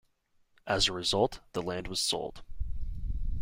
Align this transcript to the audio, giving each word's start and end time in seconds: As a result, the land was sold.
As 0.65 0.87
a 0.87 0.93
result, 0.93 1.41
the 1.53 1.61
land 1.61 1.87
was 1.87 1.99
sold. 2.01 2.41